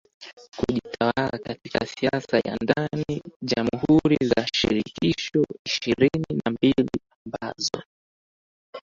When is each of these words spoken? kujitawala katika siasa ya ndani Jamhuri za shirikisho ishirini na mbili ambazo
kujitawala 0.59 1.29
katika 1.43 1.85
siasa 1.85 2.37
ya 2.45 2.57
ndani 2.61 3.21
Jamhuri 3.41 4.17
za 4.23 4.47
shirikisho 4.53 5.45
ishirini 5.65 6.41
na 6.45 6.51
mbili 6.51 6.89
ambazo 7.25 7.83